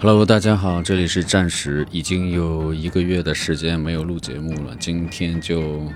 [0.00, 5.90] Hello，大家好，这里是暂时，已经有一个月的时间没有录节目了，今天就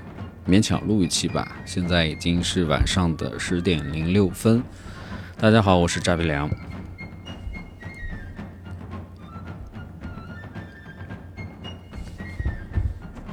[0.45, 1.57] 勉强录一期吧。
[1.65, 4.61] 现在已经是晚上的十点零六分。
[5.39, 6.51] 大家好，我是扎比良。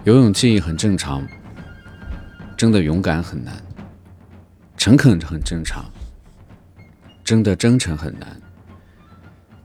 [0.03, 1.27] 有勇气很正常，
[2.55, 3.55] 真的勇敢很难；
[4.77, 5.83] 诚恳很正常，
[7.23, 8.39] 真的真诚很难。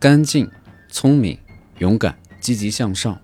[0.00, 0.50] 干净、
[0.94, 1.36] 聪明、
[1.78, 3.20] 勇敢、积极向上，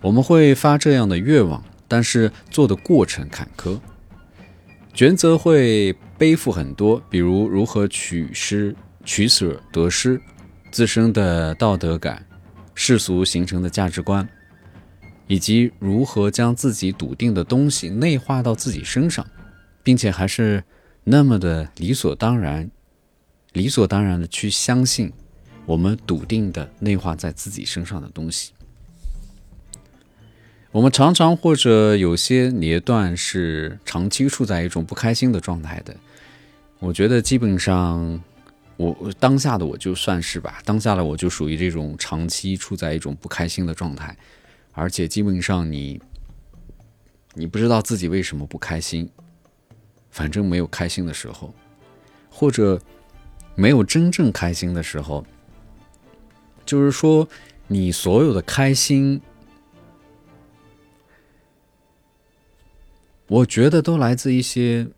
[0.00, 3.80] 我们会发这样的愿望，但是做的过程坎坷，
[4.94, 8.72] 抉择会背负很多，比如如何取失、
[9.04, 10.20] 取舍、得失，
[10.70, 12.24] 自身的道德感、
[12.72, 14.26] 世俗形成的价值观。
[15.26, 19.26] 以及如何将自己笃定的东西内化到自己身上，
[19.82, 20.62] 并且还是
[21.02, 22.70] 那么的理所当然、
[23.52, 25.12] 理所当然的去相信
[25.66, 28.52] 我们笃定的内化在自己身上的东西。
[30.70, 35.94] 我们常常或者有些年段是长期处在一种不开心的状态的。
[36.78, 38.20] 我觉得基本上，
[38.76, 44.16] 我当下的我就算是吧，当下的我就属于这种长期处在一种不开心的状态。
[44.72, 46.00] 而且基本上你，
[47.34, 49.08] 你不知道自己为什么不开心，
[50.10, 51.54] 反正没有开心的时候，
[52.30, 52.80] 或者
[53.54, 55.24] 没有真正开心的时候，
[56.64, 57.28] 就是说
[57.66, 59.20] 你所有的开心，
[63.26, 64.88] 我觉得都来自一些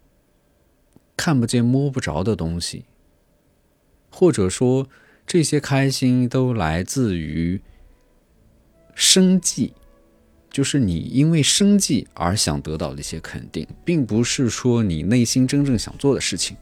[1.17, 2.85] 看不见摸不着的东西，
[4.11, 4.89] 或者说
[5.27, 7.61] 这些开心都来自于。
[8.97, 9.75] 生计，
[10.49, 16.57] 就是你因为生计而想得到的一些肯定，并不是说你内心真正想做的事情。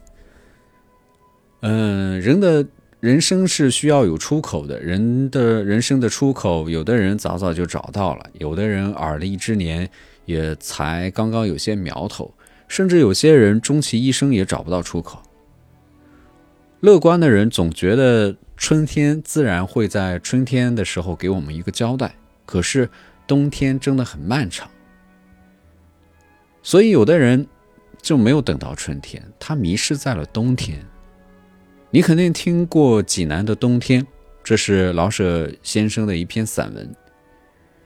[1.59, 2.65] 嗯，人的
[3.03, 9.89] 人生是需要有出口的，人的人生的出口，有的人早早就找到了，有的人耳立之年
[10.23, 12.33] 也才刚刚有些苗头，
[12.69, 15.21] 甚至有些人终其一生也找不到出口。
[16.79, 22.15] 乐观的人总觉得春天自然会在春天的时候给我们一个交代。
[22.45, 22.89] 可是
[23.27, 24.71] 冬天真的很漫长，
[26.61, 27.45] 所以有的人
[28.01, 30.79] 就没有等到春天，他迷失在了冬天。
[31.95, 34.03] 你肯定听过济南的冬天，
[34.43, 36.91] 这是老舍先生的一篇散文。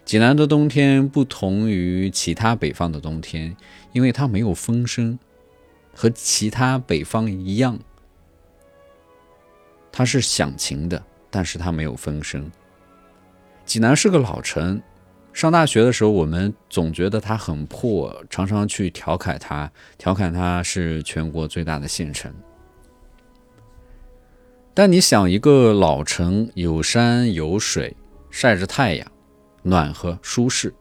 [0.06, 3.54] 济南的冬天不同于其他北方的冬天，
[3.92, 5.20] 因为它没有风声，
[5.94, 7.78] 和其他北方一样，
[9.92, 12.50] 它是响晴的，但是它没有风声。
[13.66, 14.82] 济南是个老城，
[15.34, 22.34] 上大学的时候，我们总觉得它很破，常常去调侃它，调侃它是全国最大的县城。
[24.80, 27.98] 但你想，一个老城有山有水，
[28.30, 29.12] 晒着太阳，
[29.64, 30.72] 暖和舒适，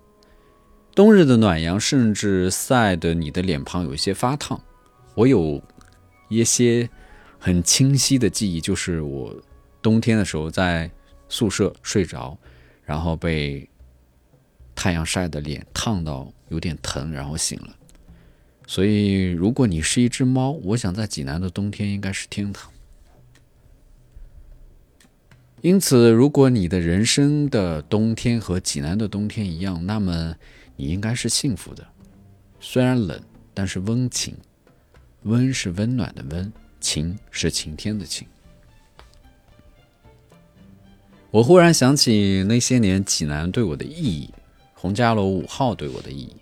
[0.94, 4.60] 冬日的暖阳甚至晒得你的脸庞有一些发烫。
[5.14, 5.62] 我有
[6.28, 6.86] 一些
[7.38, 9.34] 很清晰的记忆，就是我
[9.80, 10.90] 冬天的时候在
[11.30, 12.36] 宿舍睡着。
[12.84, 13.66] 然后被
[14.74, 17.74] 太阳晒的脸烫到有点疼，然后醒了。
[18.66, 22.70] 所以，如果你是一只猫，我想在济南的冬天应该是天堂。
[25.66, 30.32] 因此，如果你的人生的冬天和济南的冬天一样，那么
[30.77, 31.84] 你应该是幸福的。
[32.60, 33.21] 虽然冷，
[33.53, 34.37] 但是温情。
[35.25, 38.28] 温是温暖的温，晴是晴天的晴。
[41.32, 44.32] 我忽然想起那些年济南对我的意义，
[44.72, 46.37] 洪家楼五号对我的意义。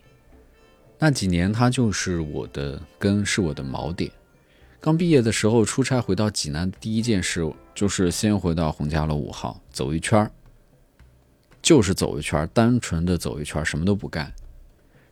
[0.98, 4.12] 那几年，它就是我的根，是我的锚点。
[4.84, 10.30] 刚毕业的时候出差回到济南，第一件事就是先回到洪家楼五号走一圈儿
[11.62, 14.30] 就是走一圈儿单纯的走一圈儿什么都不干，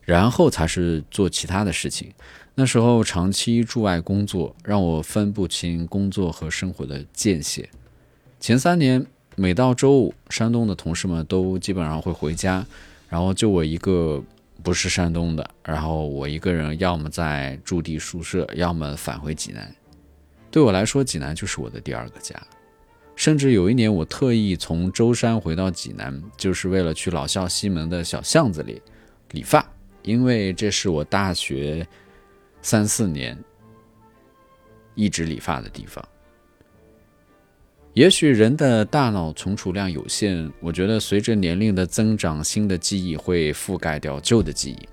[0.03, 2.13] 然后才是做其他的事情。
[2.55, 7.67] 那时候长期驻外工作，让我分不清工作和生活的界限。
[8.39, 9.07] 前三年。
[9.35, 12.67] 每到周五，山东的同事们都基本上会回家，
[13.09, 14.23] 然后就我一个
[14.63, 19.75] 不是山东的，然后我一个人要么在驻地宿舍，要么返回济南。
[20.51, 22.41] 对我来说，济南就是我的第二个家。
[23.15, 28.81] 甚至有一年，我特意从舟山回到济南，就是为了去老校西门的小巷子里
[29.33, 29.67] 理发，
[30.03, 31.87] 因为这是我大学
[32.63, 33.39] 三四年
[34.95, 36.03] 一直理发的地方。
[37.95, 44.89] 也许人的大脑存储量有限，我觉得随着年龄的增长，新的记忆会覆盖掉旧的记忆。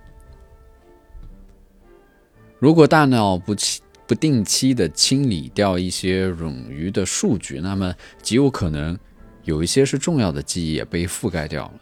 [2.59, 8.99] 如果大脑不期不定期的清理掉一些冗余的数据，那么极有可能
[9.45, 11.73] 有一些是重要的记忆也被覆盖掉了。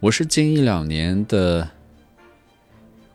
[0.00, 1.70] 我是近一两年的，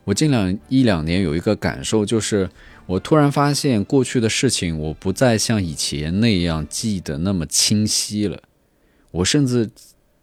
[0.05, 2.49] 我近两一两年有一个感受，就是
[2.89, 8.41] 我突然发现过去的事情，我不再像以前那样记得那么清晰了。
[9.11, 9.69] 我甚至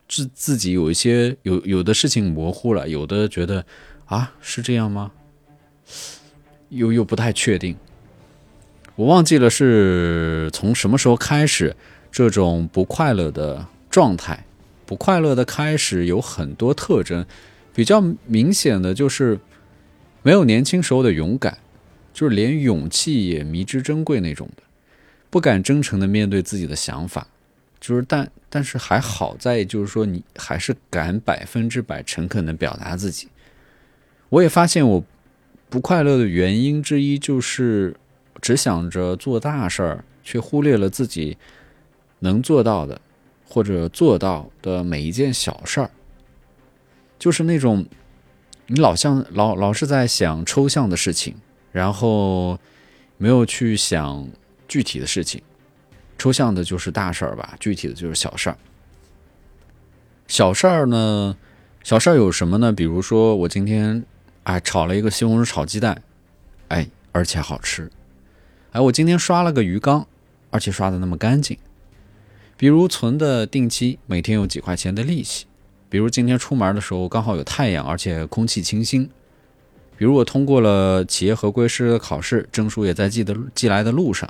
[0.08, 3.64] 自自己有一些有有的事情模糊了，有的觉得
[4.06, 5.12] 啊是这样吗？
[6.70, 7.76] 又又不太确定。
[8.96, 11.76] 我忘记了是从什么时候开始，
[12.10, 14.44] 这种不快乐的状态。
[14.84, 17.24] 不快乐的开始有很多特征，
[17.72, 19.38] 比较明显的就是
[20.22, 21.58] 没有年轻时候的勇敢，
[22.16, 24.62] 就是连勇气也迷之珍贵那种的，
[25.28, 27.26] 不敢真诚的面对自己的想法，
[27.78, 33.28] 就是但但是还好在就是说你还是敢百分之百诚恳的表达自己。
[34.30, 35.04] 我也发现我
[35.68, 37.94] 不快乐的原因之一就是
[38.40, 41.36] 只想着做大事儿，却忽略了自己
[42.20, 42.98] 能做到的。
[43.48, 45.90] 或者做到的每一件小事儿，
[47.16, 47.86] 就是那种
[48.66, 51.36] 你老像老老是在想抽象的事情，
[51.76, 52.58] 然后
[53.18, 54.26] 没有去想
[54.66, 55.42] 具体的事情。
[56.16, 58.56] 抽象的就是大事儿吧，具体的就是小事儿。
[60.26, 61.36] 小事儿呢，
[61.84, 62.72] 小事儿有什么呢？
[62.72, 64.02] 比如说我今天
[64.44, 66.02] 哎炒了一个西红柿炒鸡蛋，
[66.68, 67.90] 哎而且好吃。
[68.72, 70.06] 哎，我今天刷了个鱼缸，
[70.50, 71.58] 而且刷的那么干净。
[72.56, 75.44] 比如存的定期每天有几块钱的利息，
[75.90, 79.10] 比如今天出门的时候刚好有太阳，而且空气清新。
[79.96, 84.28] 比如我通过了企业合规师的考试，证书也在寄的寄来的路上。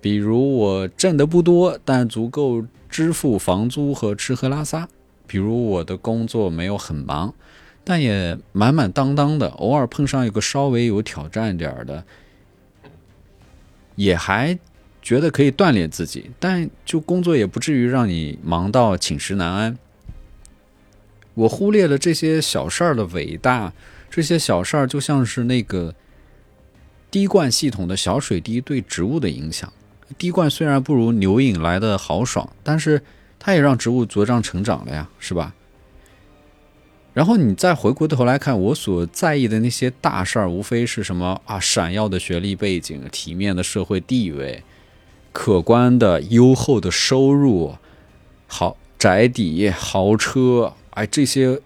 [0.00, 4.88] 比如我挣的不多，但足够支付房租和吃喝拉撒。
[5.26, 7.34] 比如我的工作没有很忙，
[7.84, 9.48] 但也满满当当的。
[9.48, 12.04] 偶尔碰上一个稍微有挑战点儿的，
[13.96, 14.58] 也还。
[15.00, 19.78] 觉得可以锻炼自己，但就工作也不至于让你忙到寝食难安。
[21.32, 23.72] 我忽略了这些小事儿的伟大，
[24.10, 25.94] 这些小事儿就像是那个
[27.10, 29.72] 滴灌系统的小水滴对植物的影响。
[30.16, 33.02] 滴灌虽然不如牛饮来的豪爽，但是
[33.38, 35.54] 它也让植物茁壮成长了呀，是吧？
[37.14, 44.62] 然后你再回过头来看，我所在意的那些大事儿，无非是什么啊，闪耀的学历背景，体面的社会地位。
[45.32, 47.76] 可观的优厚的收入，
[48.46, 51.60] 好宅邸、豪车，哎，这些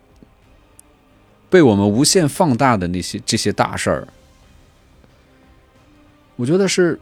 [1.52, 4.08] 被我们无限放大的那些这些大事儿，
[6.36, 6.98] 我觉得是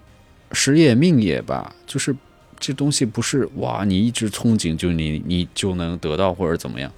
[0.51, 1.73] 时也命也吧。
[1.87, 2.15] 就是
[2.59, 6.93] 这东西不是哇，你一直憧憬就你你就能得到或者怎么样。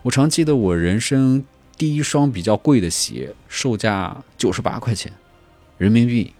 [0.00, 1.44] 我常记得我人生
[1.76, 5.12] 第一双比较贵的鞋，售价九十八块钱
[5.76, 6.32] 人民币，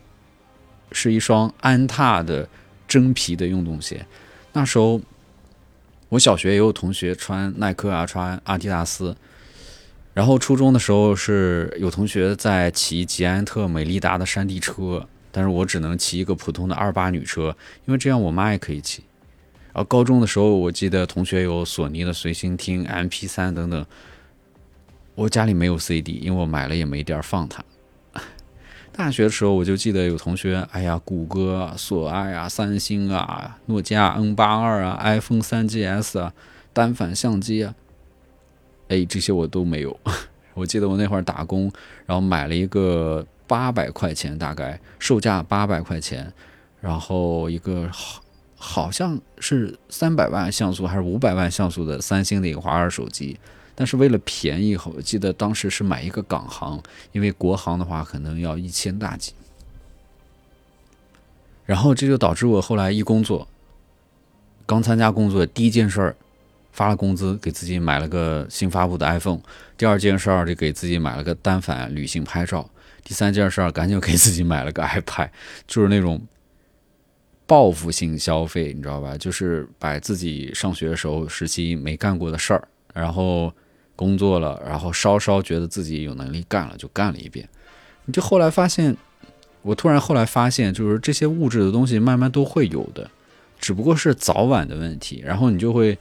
[0.93, 2.49] 是一双安踏的。
[2.87, 4.07] 真皮的运动鞋，
[4.53, 5.01] 那时候
[6.11, 9.17] 我小学也有同学穿耐克啊，穿阿迪达斯。
[10.15, 19.03] 然后初中的时候是有同学在骑捷安特、美利达的山地车，但是我只能骑一个普通的二八女车，因为这样我妈也可以骑。
[19.73, 23.85] 然后高中的时候，我记得同学有索尼的随心听、MP 三等等，
[25.17, 27.65] 我家里没有 CD，因为我买了也没地儿放它。
[28.93, 36.33] 大学的时候，我就记得有同学，哎呀，谷歌、索爱啊、三星啊、诺基亚 N 八二啊、iPhone 三 GS 啊、
[36.73, 37.75] 单反相机啊，
[38.89, 39.99] 哎，这些我都没有。
[40.55, 41.73] 我记得我那会儿打工，
[42.07, 46.33] 然后买了一个八百块钱，大概售价八百块钱，
[46.81, 48.23] 然后一个好
[48.57, 53.39] 好像是三百万像素还是五百万像素的三星的一个华为手机。
[53.75, 59.33] 但是为了便宜，我记得当时是买一个港行，因为国行的话可能要一千大几。
[61.67, 63.49] 然后这就导致我后来一工作，
[64.65, 66.17] 刚参加工作第一件事儿，
[66.75, 69.39] 发了工资给自己买了个新发布的 iPhone；
[69.79, 72.61] 第二件事儿就给自己买了个单反旅行拍照；
[73.03, 75.31] 第三件事儿赶紧给自己买了个 iPad，
[75.67, 76.21] 就是那种
[77.47, 79.17] 报复性消费，你知道吧？
[79.17, 83.51] 就是把自己上学的时候时期没干过的事儿，然后。
[83.97, 87.49] 工作了，然后稍稍觉得自己有能力干了，就干了一遍。
[88.07, 88.97] 你就后来发现，
[89.63, 93.09] 我突然后来发现，就是这些物质的东西慢慢都会有的，
[93.61, 95.23] 只不过是早晚的问题。
[95.25, 95.97] 然后你就会，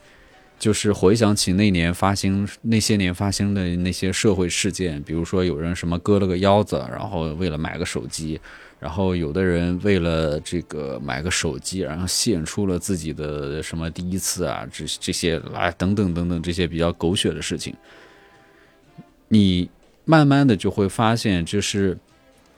[0.64, 8.40] 就是回想起那年发生那些年发生的那些社会事件，比如说有人什么割了个腰子，然后为了买个手机。
[8.80, 17.76] 然后有的人为了这个买个手机，然后献出了自己的什么第一次啊，这这些来等等等等这些比较狗血的事情，
[19.28, 19.70] 你
[20.06, 21.98] 慢慢的就会发现，就是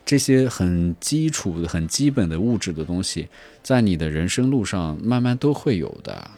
[0.04, 3.28] 这些很基础、很基本的物质的东西，
[3.62, 6.30] 在你的人生路上慢慢都会有的。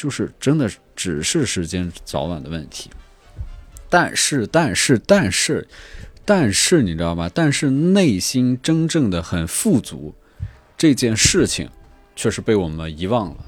[0.00, 0.66] 就是真的
[0.96, 2.88] 只是时间早晚的问题。
[3.90, 5.68] 但是，但是，但是，
[6.24, 7.30] 但是，你知道吗？
[7.34, 10.14] 但是内心真正的很富足
[10.78, 11.68] 这件事情，
[12.16, 13.44] 却是被我们遗忘了。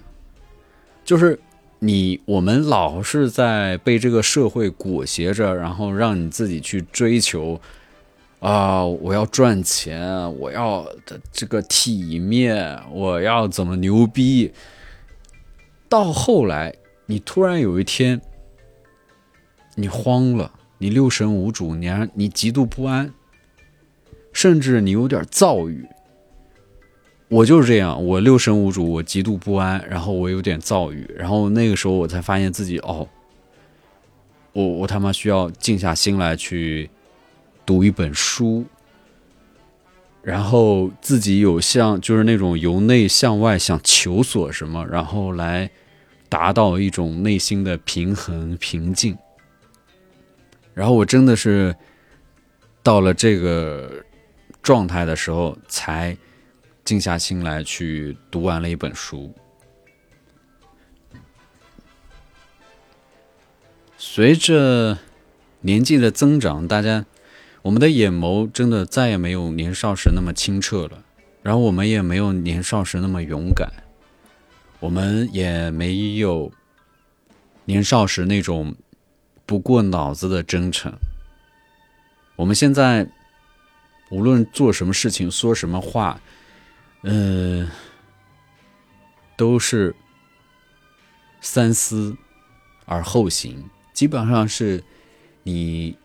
[1.02, 1.40] 就是
[1.78, 7.58] 你，我们老是在被这个社会裹挟着，然后让你自己去追求
[8.40, 8.84] 啊！
[8.84, 10.06] 我要赚钱，
[10.38, 14.52] 我要的这个体面，我要怎么牛逼？
[15.92, 18.18] 到后来，你突然有一天。
[19.74, 23.12] 你慌了，你六神无主，你你极度不安，
[24.32, 25.86] 甚至你有点躁郁。
[27.28, 33.06] 我就是这样，我六神无主，我极度不安，然后我有点躁郁，然后那个时候我才发现自己哦，
[34.54, 36.88] 我我他妈需要静下心来去
[37.66, 38.64] 读一本书，
[40.22, 45.70] 然后自己有像就是那种由内向外想求索什么，然后来
[46.32, 49.18] 达到一种内心的平衡平静。
[50.72, 51.76] 然后我真的是
[52.82, 54.02] 到了这个
[54.62, 56.16] 状态的时候，才
[56.86, 59.34] 静下心来去读完了一本书。
[63.98, 64.98] 随着
[65.60, 67.04] 年纪的增长，大家
[67.60, 71.04] 我们的眼眸真的再也没有年少时那么清澈了，
[71.42, 73.70] 然后我们也没有年少时那么勇敢，
[74.82, 76.52] 我们也没有
[77.64, 78.74] 年少时那种。
[79.44, 80.90] 不过脑子的真诚。
[82.36, 83.06] 我们现在
[84.10, 86.18] 无论做什么事情、说什么话，
[87.02, 87.68] 嗯，
[89.36, 89.94] 都是
[91.40, 92.16] 三思
[92.86, 93.68] 而后行。
[93.92, 94.82] 基本上是
[95.42, 95.98] 你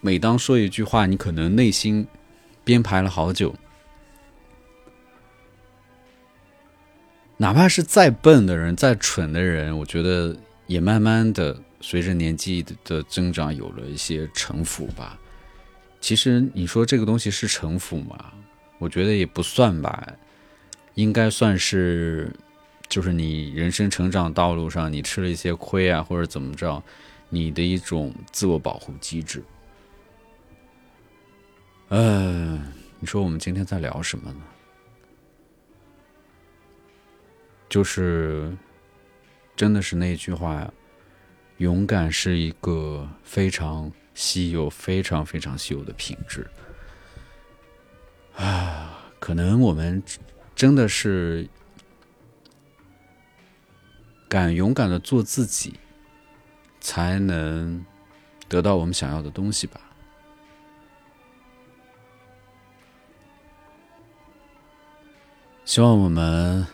[0.00, 2.08] 每当说一句话，你可能内心
[2.64, 3.54] 编排了好久，
[7.36, 11.56] 哪怕是再笨的人、再蠢的人，我觉得也慢慢的。
[11.78, 15.16] 随着年纪的增长，有了一些城府吧。
[16.00, 18.32] 其实你说这个东西是城府吗？
[18.78, 20.08] 我觉得也不算吧，
[20.94, 22.34] 应该算是，
[22.88, 26.82] 就是你人生成长道路上你吃了一些亏啊，或者怎么着，
[27.28, 29.44] 你的一种自我保护机制。
[31.90, 34.40] 嗯，你说我们今天在聊什么呢？
[37.76, 38.56] 就是，
[39.54, 40.72] 真的是那句话呀。
[41.58, 46.50] 勇敢是一个非常稀有、非常非常稀有的品质
[48.34, 48.98] 啊！
[49.20, 50.02] 可能我们
[50.54, 51.46] 真的是
[54.26, 55.74] 敢勇敢的做自己，
[56.80, 57.84] 才能
[58.48, 59.78] 得到我们想要的东西吧。
[65.66, 66.66] 希望我们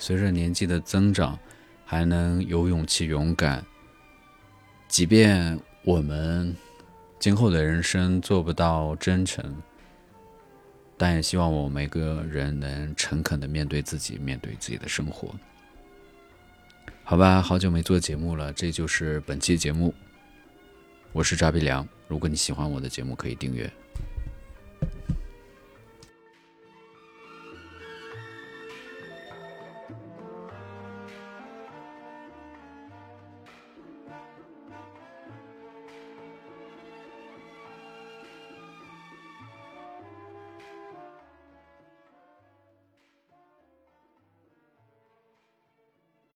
[0.00, 1.38] 随着年纪的增长，
[1.84, 3.64] 还能有勇气、勇敢。
[4.88, 6.56] 即便我们
[7.18, 9.54] 今后的人生做不到真诚，
[10.96, 15.32] 但也希望我们每个人能诚恳的面对自己，面对自己的生活。
[17.04, 19.94] 好吧，好久没做节目了，这就是本期节目。
[21.12, 23.70] 我是扎比良，如果你喜欢我的节目，可以订阅。